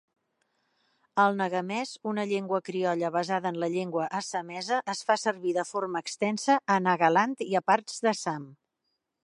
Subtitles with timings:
[1.23, 6.01] El nagamès, una llengua criolla basada en la llengua Assamesa es fa servir de forma
[6.07, 8.49] extensa a Nagaland i a parts d'Assam.